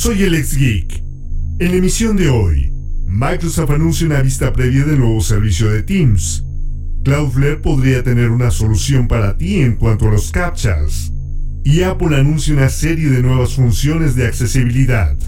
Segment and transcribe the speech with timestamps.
[0.00, 1.04] Soy el ex Geek.
[1.58, 2.72] En la emisión de hoy,
[3.04, 6.42] Microsoft anuncia una vista previa del nuevo servicio de Teams.
[7.04, 11.12] Cloudflare podría tener una solución para ti en cuanto a los captchas.
[11.64, 15.18] Y Apple anuncia una serie de nuevas funciones de accesibilidad.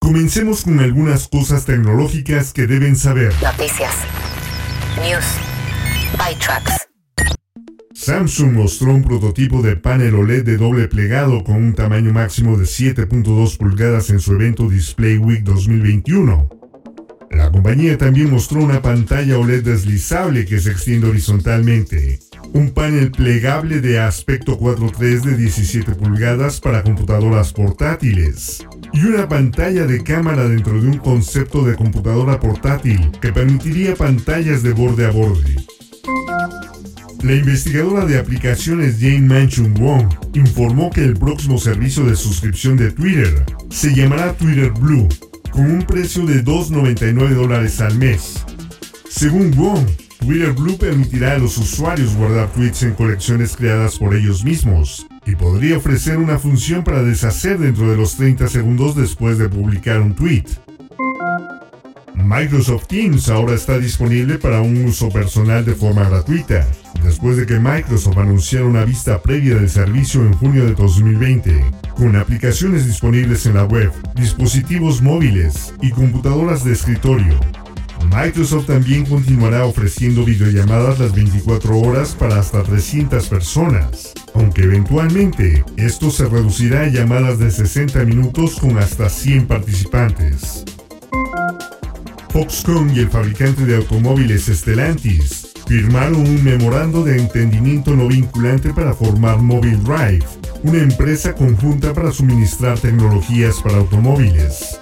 [0.00, 3.34] Comencemos con algunas cosas tecnológicas que deben saber.
[3.42, 3.96] Noticias.
[4.96, 5.26] News.
[8.00, 12.64] Samsung mostró un prototipo de panel OLED de doble plegado con un tamaño máximo de
[12.64, 16.48] 7.2 pulgadas en su evento Display Week 2021.
[17.30, 22.20] La compañía también mostró una pantalla OLED deslizable que se extiende horizontalmente,
[22.54, 29.86] un panel plegable de aspecto 4.3 de 17 pulgadas para computadoras portátiles y una pantalla
[29.86, 35.10] de cámara dentro de un concepto de computadora portátil que permitiría pantallas de borde a
[35.10, 35.56] borde.
[37.22, 42.90] La investigadora de aplicaciones Jane Manchun Wong informó que el próximo servicio de suscripción de
[42.92, 45.06] Twitter se llamará Twitter Blue,
[45.50, 48.42] con un precio de 2,99 dólares al mes.
[49.10, 49.86] Según Wong,
[50.20, 55.34] Twitter Blue permitirá a los usuarios guardar tweets en colecciones creadas por ellos mismos y
[55.34, 60.14] podría ofrecer una función para deshacer dentro de los 30 segundos después de publicar un
[60.14, 60.44] tweet.
[62.14, 66.66] Microsoft Teams ahora está disponible para un uso personal de forma gratuita,
[67.02, 71.64] después de que Microsoft anunciara una vista previa del servicio en junio de 2020,
[71.96, 77.38] con aplicaciones disponibles en la web, dispositivos móviles y computadoras de escritorio.
[78.10, 86.10] Microsoft también continuará ofreciendo videollamadas las 24 horas para hasta 300 personas, aunque eventualmente esto
[86.10, 90.64] se reducirá a llamadas de 60 minutos con hasta 100 participantes.
[92.30, 98.92] Foxconn y el fabricante de automóviles Stellantis firmaron un memorando de entendimiento no vinculante para
[98.92, 100.26] formar Mobile Drive,
[100.64, 104.80] una empresa conjunta para suministrar tecnologías para automóviles.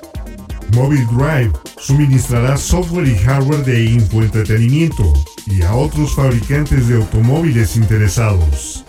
[0.72, 5.12] Mobile Drive suministrará software y hardware de infoentretenimiento
[5.46, 8.86] y a otros fabricantes de automóviles interesados.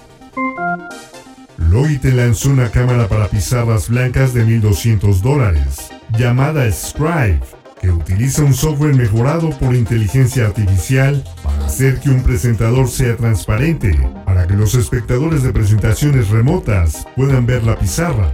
[1.57, 7.41] Logitech lanzó una cámara para pizarras blancas de 1.200 dólares, llamada Scribe,
[7.81, 11.23] que utiliza un software mejorado por inteligencia artificial
[11.69, 17.63] hacer que un presentador sea transparente, para que los espectadores de presentaciones remotas puedan ver
[17.63, 18.31] la pizarra.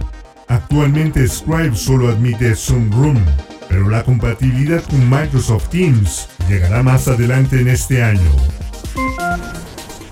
[0.48, 3.22] Actualmente Scribe solo admite Zoom Room,
[3.68, 8.30] pero la compatibilidad con Microsoft Teams llegará más adelante en este año.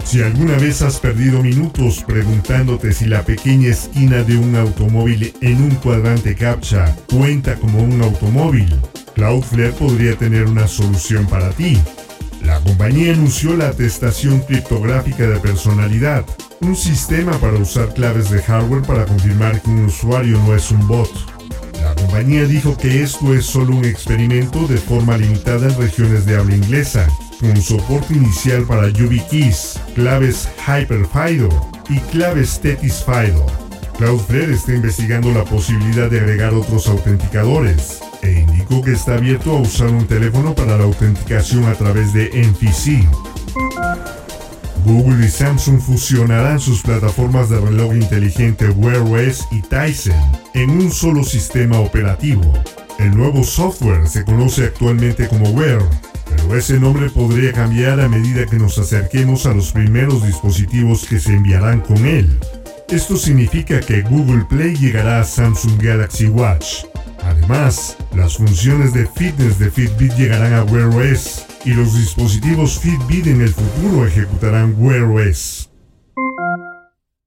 [0.04, 5.62] Si alguna vez has perdido minutos preguntándote si la pequeña esquina de un automóvil en
[5.62, 8.68] un cuadrante captcha cuenta como un automóvil,
[9.14, 11.78] Cloudflare podría tener una solución para ti.
[12.44, 16.27] La compañía anunció la atestación criptográfica de personalidad,
[16.60, 20.87] un sistema para usar claves de hardware para confirmar que un usuario no es un
[20.87, 21.10] bot.
[21.81, 26.37] La compañía dijo que esto es solo un experimento de forma limitada en regiones de
[26.37, 27.09] habla inglesa,
[27.41, 33.47] con soporte inicial para YubiKeys, claves HyperFIDO y claves TetisFIDO.
[33.97, 39.60] Cloudflare está investigando la posibilidad de agregar otros autenticadores, e indicó que está abierto a
[39.60, 43.06] usar un teléfono para la autenticación a través de NFC.
[44.84, 50.14] Google y Samsung fusionarán sus plataformas de reloj inteligente Wear OS y Tyson
[50.52, 52.42] en un solo sistema operativo.
[52.98, 55.80] El nuevo software se conoce actualmente como Wear,
[56.28, 61.18] pero ese nombre podría cambiar a medida que nos acerquemos a los primeros dispositivos que
[61.18, 62.38] se enviarán con él.
[62.88, 66.84] Esto significa que Google Play llegará a Samsung Galaxy Watch,
[67.46, 73.26] Además, las funciones de fitness de Fitbit llegarán a Wear OS y los dispositivos Fitbit
[73.26, 75.70] en el futuro ejecutarán Wear OS.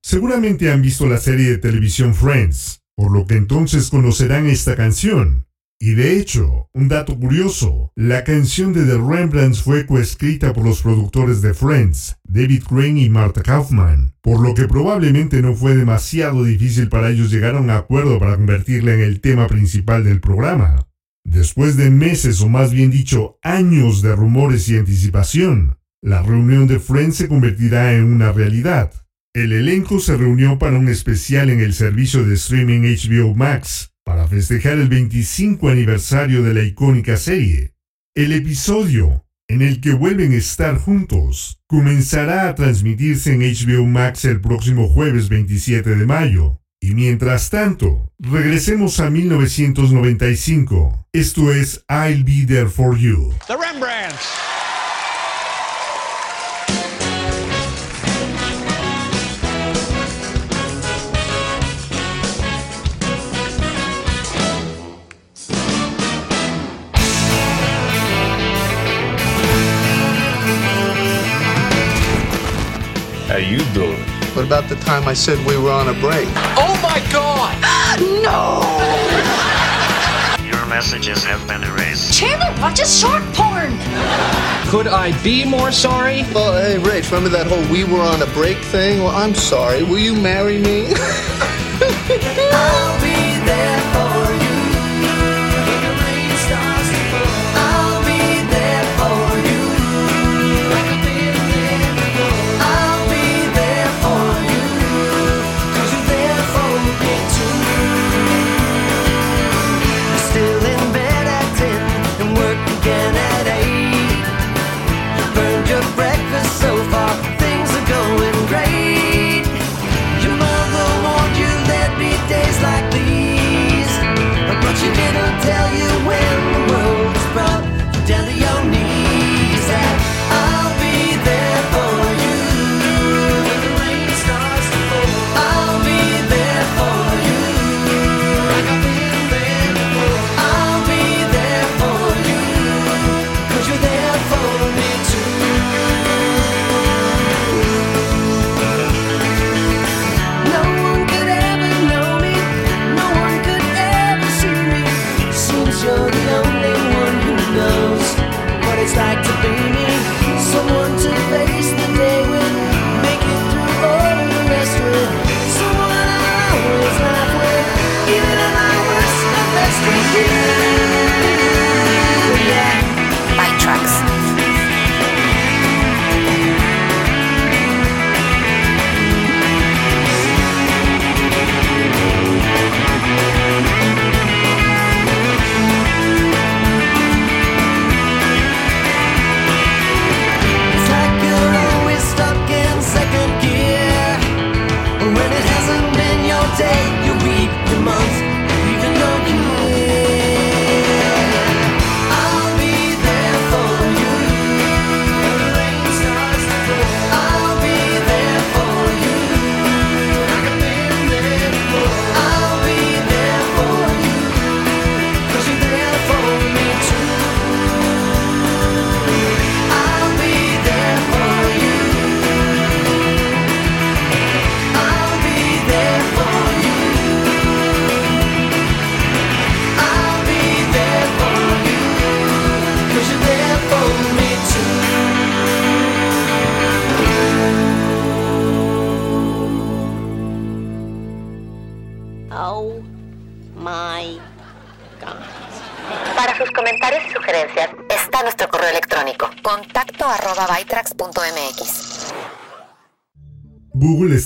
[0.02, 5.47] Seguramente han visto la serie de televisión Friends, por lo que entonces conocerán esta canción.
[5.80, 10.82] Y de hecho, un dato curioso, la canción de The Rembrandts fue coescrita por los
[10.82, 16.44] productores de Friends, David Crane y Martha Kaufman, por lo que probablemente no fue demasiado
[16.44, 20.88] difícil para ellos llegar a un acuerdo para convertirla en el tema principal del programa.
[21.24, 26.80] Después de meses o más bien dicho años de rumores y anticipación, la reunión de
[26.80, 28.92] Friends se convertirá en una realidad.
[29.36, 34.26] El elenco se reunió para un especial en el servicio de streaming HBO Max, para
[34.26, 37.74] festejar el 25 aniversario de la icónica serie.
[38.16, 44.24] El episodio, en el que vuelven a estar juntos, comenzará a transmitirse en HBO Max
[44.24, 46.62] el próximo jueves 27 de mayo.
[46.80, 51.10] Y mientras tanto, regresemos a 1995.
[51.12, 53.34] Esto es I'll Be There For You.
[53.46, 54.57] The Rembrandts.
[73.28, 74.00] How you doing?
[74.36, 76.30] What about the time I said we were on a break?
[76.56, 77.58] Oh my God!
[78.24, 78.62] No!
[80.46, 82.14] Your messages have been erased.
[82.14, 83.72] Chandler watches short porn.
[84.70, 86.24] Could I be more sorry?
[86.34, 89.04] Well, hey, Rach, remember that whole we were on a break thing?
[89.04, 89.84] Well, I'm sorry.
[89.84, 90.94] Will you marry me?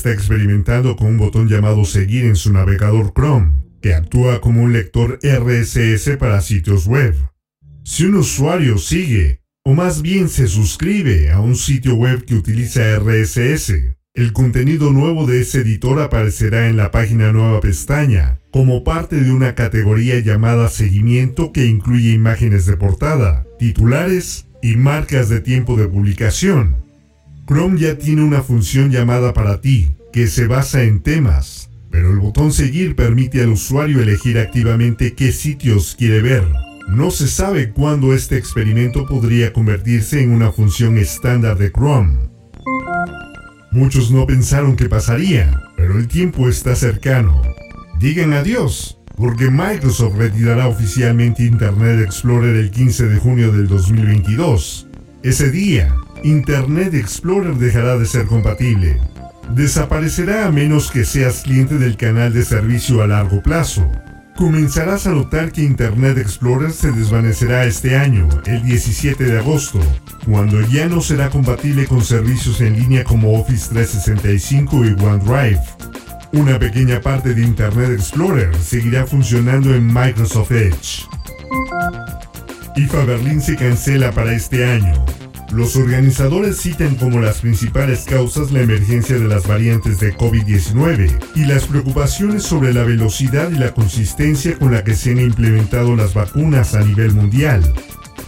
[0.02, 3.52] está experimentando con un botón llamado Seguir en su navegador Chrome,
[3.84, 7.14] que actúa como un lector RSS para sitios web.
[7.84, 12.82] Si un usuario sigue, o más bien se suscribe a un sitio web que utiliza
[12.98, 13.74] RSS,
[14.16, 19.32] el contenido nuevo de ese editor aparecerá en la página nueva pestaña, como parte de
[19.32, 25.88] una categoría llamada Seguimiento que incluye imágenes de portada, titulares y marcas de tiempo de
[25.88, 26.91] publicación.
[27.48, 32.20] Chrome ya tiene una función llamada para ti, que se basa en temas, pero el
[32.20, 36.48] botón seguir permite al usuario elegir activamente qué sitios quiere ver.
[36.88, 42.30] No se sabe cuándo este experimento podría convertirse en una función estándar de Chrome.
[43.72, 47.42] Muchos no pensaron que pasaría, pero el tiempo está cercano.
[48.00, 54.88] Digan adiós, porque Microsoft retirará oficialmente Internet Explorer el 15 de junio del 2022.
[55.24, 59.02] Ese día, Internet Explorer dejará de ser compatible.
[59.56, 63.90] Desaparecerá a menos que seas cliente del canal de servicio a largo plazo.
[64.38, 69.80] Comenzarás a notar que Internet Explorer se desvanecerá este año, el 17 de agosto,
[70.26, 75.60] cuando ya no será compatible con servicios en línea como Office 365 y OneDrive.
[76.34, 81.08] Una pequeña parte de Internet Explorer seguirá funcionando en Microsoft Edge.
[82.76, 84.94] IFA Berlín se cancela para este año.
[85.54, 91.46] Los organizadores citan como las principales causas la emergencia de las variantes de COVID-19 y
[91.46, 96.14] las preocupaciones sobre la velocidad y la consistencia con la que se han implementado las
[96.14, 97.62] vacunas a nivel mundial.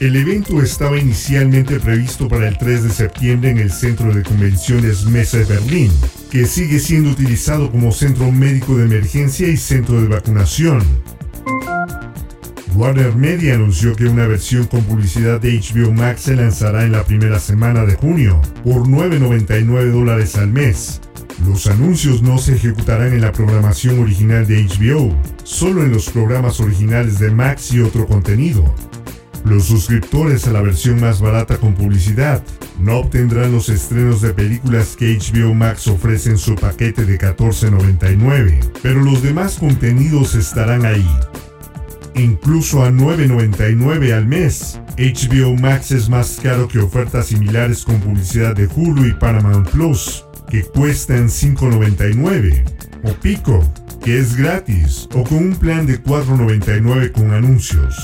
[0.02, 5.06] El evento estaba inicialmente previsto para el 3 de septiembre en el Centro de Convenciones
[5.06, 5.92] Messe Berlín,
[6.30, 10.84] que sigue siendo utilizado como centro médico de emergencia y centro de vacunación.
[12.76, 17.04] Warner Media anunció que una versión con publicidad de HBO Max se lanzará en la
[17.04, 21.00] primera semana de junio por 9.99 dólares al mes.
[21.46, 26.60] Los anuncios no se ejecutarán en la programación original de HBO, solo en los programas
[26.60, 28.74] originales de Max y otro contenido.
[29.46, 32.42] Los suscriptores a la versión más barata con publicidad
[32.80, 38.60] no obtendrán los estrenos de películas que HBO Max ofrece en su paquete de 14.99,
[38.82, 41.08] pero los demás contenidos estarán ahí
[42.16, 44.80] incluso a 9.99 al mes.
[44.98, 50.26] HBO Max es más caro que ofertas similares con publicidad de Hulu y Paramount Plus,
[50.50, 52.64] que cuestan 5.99,
[53.04, 53.64] o Pico,
[54.04, 57.96] que es gratis, o con un plan de 4.99 con anuncios.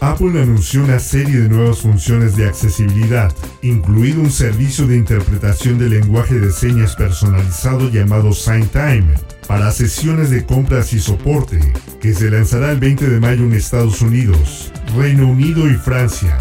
[0.00, 3.30] Apple anunció una serie de nuevas funciones de accesibilidad,
[3.60, 9.12] incluido un servicio de interpretación de lenguaje de señas personalizado llamado SignTime,
[9.50, 11.58] para sesiones de compras y soporte,
[12.00, 16.38] que se lanzará el 20 de mayo en Estados Unidos, Reino Unido y Francia.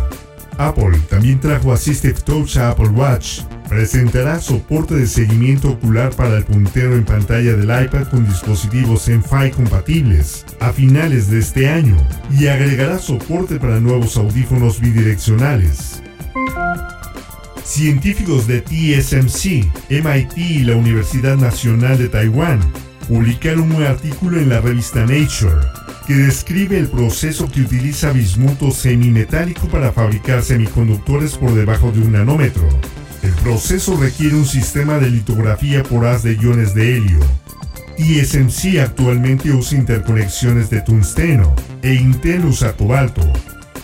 [0.60, 3.40] Apple también trajo Assistive Touch a Apple Watch.
[3.68, 9.50] Presentará soporte de seguimiento ocular para el puntero en pantalla del iPad con dispositivos MFI
[9.56, 11.98] compatibles a finales de este año
[12.30, 16.04] y agregará soporte para nuevos audífonos bidireccionales.
[17.64, 22.60] Científicos de TSMC, MIT y la Universidad Nacional de Taiwán
[23.10, 25.68] publicaron un artículo en la revista Nature
[26.06, 32.12] que describe el proceso que utiliza bismuto semimetálico para fabricar semiconductores por debajo de un
[32.12, 32.70] nanómetro.
[33.24, 37.20] El proceso requiere un sistema de litografía por haz de iones de helio.
[37.98, 43.22] TSMC actualmente usa interconexiones de tungsteno e Intel usa cobalto.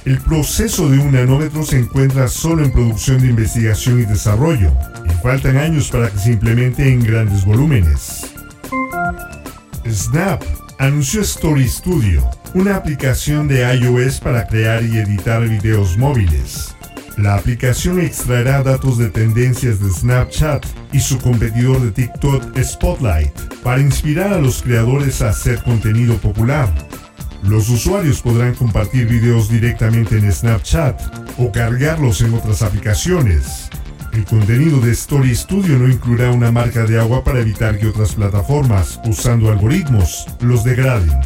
[0.05, 4.71] El proceso de un nanómetro se encuentra solo en producción de investigación y desarrollo,
[5.03, 8.24] y faltan años para que se implemente en grandes volúmenes.
[9.89, 10.43] Snap
[10.79, 16.75] anunció Story Studio, una aplicación de iOS para crear y editar videos móviles.
[17.17, 23.79] La aplicación extraerá datos de tendencias de Snapchat y su competidor de TikTok Spotlight para
[23.79, 26.73] inspirar a los creadores a hacer contenido popular.
[27.43, 30.99] Los usuarios podrán compartir videos directamente en Snapchat
[31.37, 33.69] o cargarlos en otras aplicaciones.
[34.15, 38.15] El contenido de Story Studio no incluirá una marca de agua para evitar que otras
[38.15, 41.19] plataformas, usando algoritmos, los degraden.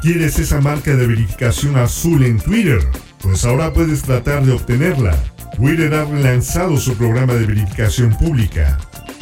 [0.00, 2.78] ¿Quieres esa marca de verificación azul en Twitter?
[3.20, 5.14] Pues ahora puedes tratar de obtenerla.
[5.54, 8.78] Twitter ha relanzado su programa de verificación pública.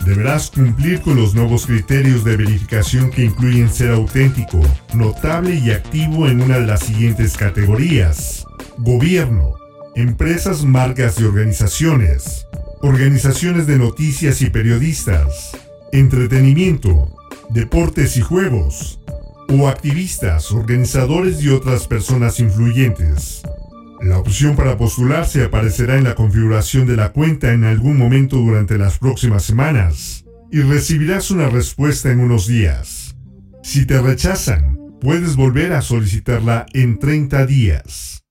[0.06, 4.60] Deberás cumplir con los nuevos criterios de verificación que incluyen ser auténtico,
[4.94, 8.46] notable y activo en una de las siguientes categorías.
[8.78, 9.63] Gobierno,
[9.96, 12.46] empresas, marcas y organizaciones,
[12.82, 15.52] organizaciones de noticias y periodistas,
[15.92, 17.14] entretenimiento,
[17.50, 19.00] deportes y juegos,
[19.48, 23.42] o activistas, organizadores y otras personas influyentes.
[24.02, 28.78] La opción para postularse aparecerá en la configuración de la cuenta en algún momento durante
[28.78, 33.16] las próximas semanas y recibirás una respuesta en unos días.
[33.62, 38.23] Si te rechazan, puedes volver a solicitarla en 30 días.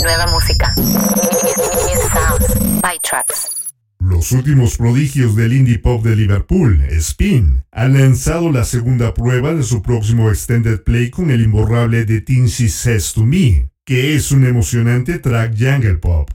[0.00, 0.74] Nueva música.
[0.76, 2.80] New sounds.
[2.80, 3.72] By tracks.
[4.00, 9.62] Los últimos prodigios del indie pop de Liverpool, Spin, han lanzado la segunda prueba de
[9.62, 14.32] su próximo extended play con el imborrable The Things She Says to Me, que es
[14.32, 16.30] un emocionante track jungle pop.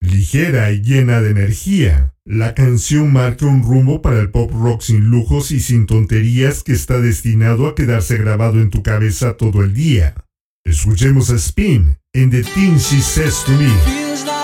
[0.00, 5.10] Ligera y llena de energía, la canción marca un rumbo para el pop rock sin
[5.10, 9.74] lujos y sin tonterías que está destinado a quedarse grabado en tu cabeza todo el
[9.74, 10.14] día.
[10.64, 14.35] Escuchemos a Spin en The Things She Says to Me.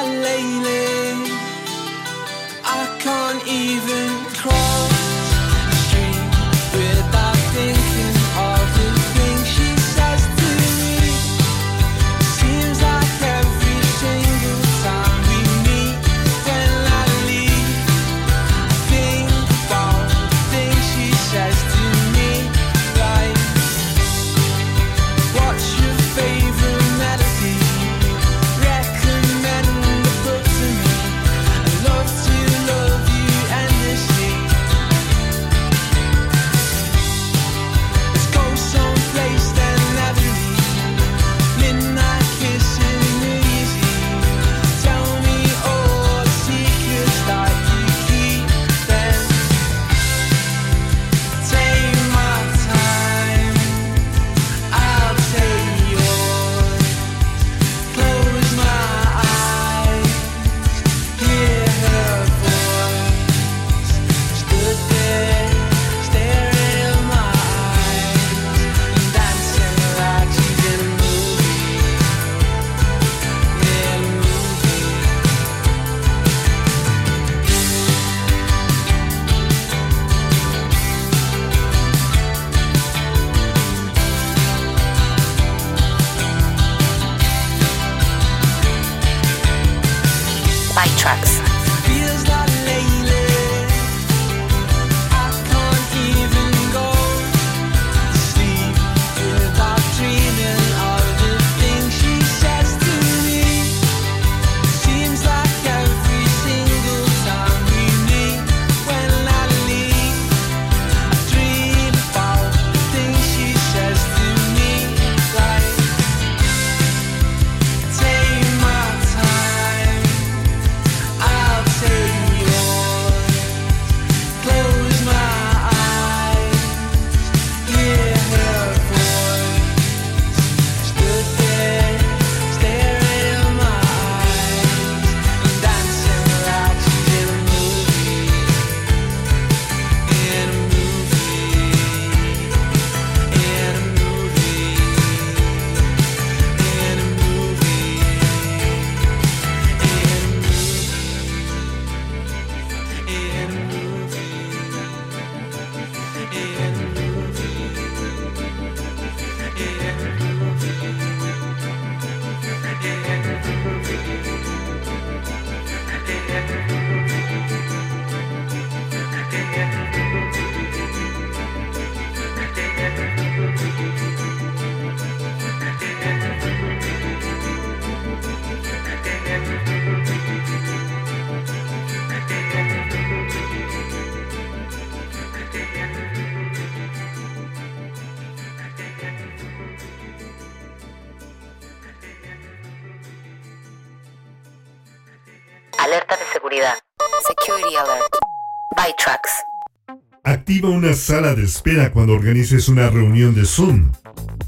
[200.64, 203.90] Una sala de espera cuando organices una reunión de Zoom.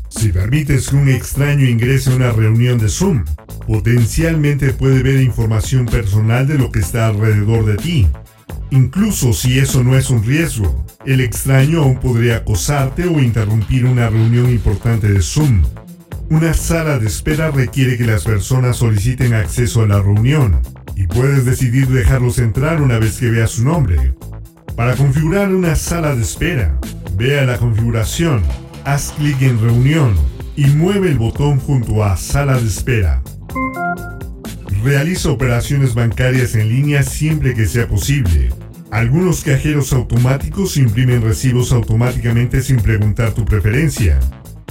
[0.08, 3.24] Si permites que un extraño ingrese a una reunión de Zoom,
[3.66, 8.08] potencialmente puede ver información personal de lo que está alrededor de ti.
[8.70, 14.08] Incluso si eso no es un riesgo, el extraño aún podría acosarte o interrumpir una
[14.08, 15.62] reunión importante de Zoom.
[16.30, 20.60] Una sala de espera requiere que las personas soliciten acceso a la reunión
[20.94, 24.14] y puedes decidir dejarlos entrar una vez que veas su nombre.
[24.76, 26.76] Para configurar una sala de espera,
[27.16, 28.42] ve a la configuración,
[28.84, 30.16] haz clic en reunión
[30.56, 33.22] y mueve el botón junto a sala de espera.
[34.82, 38.50] Realiza operaciones bancarias en línea siempre que sea posible.
[38.90, 44.18] Algunos cajeros automáticos imprimen recibos automáticamente sin preguntar tu preferencia.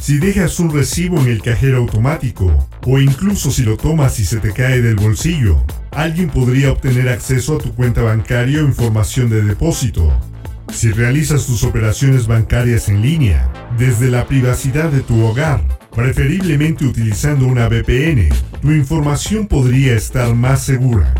[0.03, 4.41] Si dejas un recibo en el cajero automático, o incluso si lo tomas y se
[4.41, 9.41] te cae del bolsillo, alguien podría obtener acceso a tu cuenta bancaria o información de
[9.43, 10.11] depósito.
[10.73, 17.47] Si realizas tus operaciones bancarias en línea, desde la privacidad de tu hogar, preferiblemente utilizando
[17.47, 18.27] una VPN,
[18.61, 21.13] tu información podría estar más segura.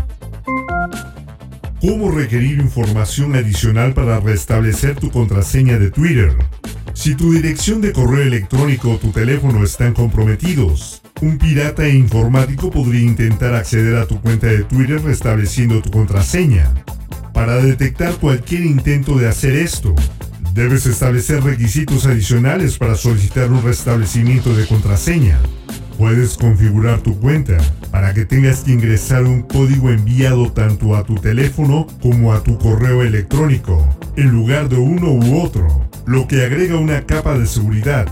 [1.80, 6.36] ¿Cómo requerir información adicional para restablecer tu contraseña de Twitter?
[6.94, 13.02] Si tu dirección de correo electrónico o tu teléfono están comprometidos, un pirata informático podría
[13.02, 16.72] intentar acceder a tu cuenta de Twitter restableciendo tu contraseña.
[17.34, 19.94] Para detectar cualquier intento de hacer esto,
[20.54, 25.38] debes establecer requisitos adicionales para solicitar un restablecimiento de contraseña.
[25.98, 27.58] Puedes configurar tu cuenta
[27.90, 32.56] para que tengas que ingresar un código enviado tanto a tu teléfono como a tu
[32.56, 38.06] correo electrónico, en lugar de uno u otro, lo que agrega una capa de seguridad.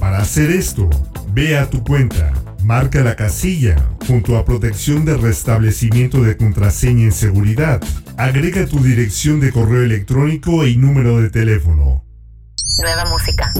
[0.00, 0.88] Para hacer esto,
[1.32, 2.32] ve a tu cuenta,
[2.62, 7.80] marca la casilla junto a protección de restablecimiento de contraseña en seguridad,
[8.16, 12.04] agrega tu dirección de correo electrónico y número de teléfono.
[12.80, 13.52] Nueva música.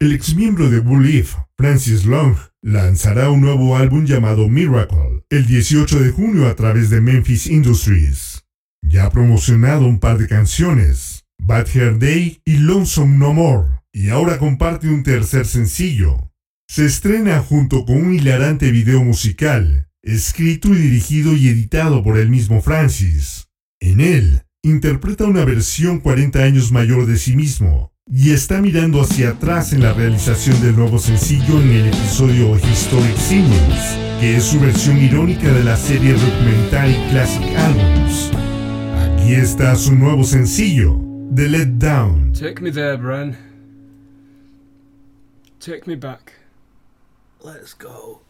[0.00, 6.10] El exmiembro de Leaf, Francis Long, lanzará un nuevo álbum llamado Miracle el 18 de
[6.10, 8.37] junio a través de Memphis Industries.
[8.82, 14.10] Ya ha promocionado un par de canciones, Bad Hair Day y Lonesome No More, y
[14.10, 16.32] ahora comparte un tercer sencillo.
[16.68, 22.30] Se estrena junto con un hilarante video musical, escrito y dirigido y editado por el
[22.30, 23.48] mismo Francis.
[23.80, 29.30] En él, interpreta una versión 40 años mayor de sí mismo, y está mirando hacia
[29.30, 34.58] atrás en la realización del nuevo sencillo en el episodio Historic Singles, que es su
[34.60, 38.47] versión irónica de la serie documental Classic Albums.
[39.28, 40.98] Aquí está su nuevo sencillo,
[41.34, 42.32] The Let Down.
[42.32, 43.36] Take me there, Bren.
[45.60, 46.32] Take me back.
[47.42, 48.22] Let's go.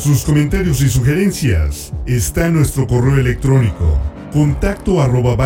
[0.00, 4.00] Sus comentarios y sugerencias está nuestro correo electrónico
[4.32, 5.36] contacto arroba.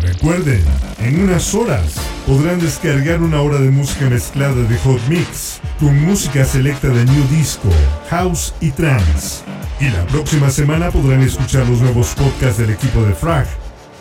[0.00, 0.62] Recuerden,
[1.00, 1.94] en unas horas
[2.26, 7.24] podrán descargar una hora de música mezclada de Hot Mix con música selecta de New
[7.28, 7.70] Disco,
[8.10, 9.42] House y Trance.
[9.80, 13.46] Y la próxima semana podrán escuchar los nuevos podcasts del equipo de Frag.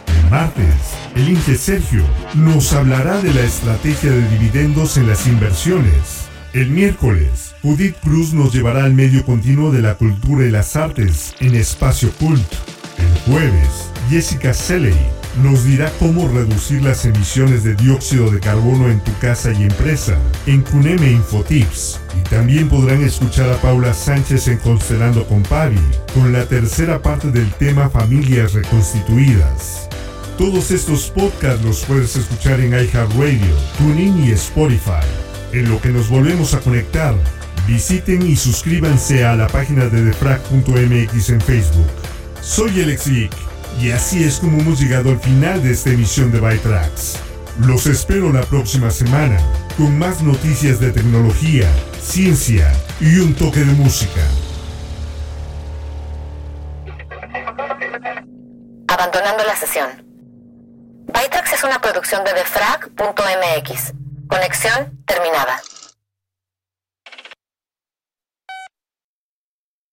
[0.07, 0.75] El martes,
[1.15, 2.03] el Inge Sergio
[2.35, 6.16] nos hablará de la estrategia de dividendos en las inversiones.
[6.53, 11.35] El miércoles, Judith Cruz nos llevará al medio continuo de la cultura y las artes
[11.39, 12.53] en Espacio Cult.
[12.97, 14.95] El jueves, Jessica Selley
[15.43, 20.17] nos dirá cómo reducir las emisiones de dióxido de carbono en tu casa y empresa
[20.47, 21.99] en Cuneme Infotips.
[22.17, 25.79] Y también podrán escuchar a Paula Sánchez en Constelando con Pavi
[26.13, 29.89] con la tercera parte del tema Familias Reconstituidas.
[30.37, 35.26] Todos estos podcasts los puedes escuchar en iHeartRadio, TuneIn y Spotify.
[35.53, 37.15] En lo que nos volvemos a conectar,
[37.65, 41.87] visiten y suscríbanse a la página de defrag.mx en Facebook.
[42.41, 43.31] Soy Alex Vic
[43.81, 47.17] y así es como hemos llegado al final de esta emisión de Bytrax.
[47.59, 49.37] Los espero la próxima semana
[49.77, 51.67] con más noticias de tecnología,
[52.01, 54.21] ciencia y un toque de música.
[58.87, 59.87] Abandonando la sesión.
[61.07, 63.93] Bytrax es una producción de defrag.mx.
[64.27, 65.63] Conexión terminada.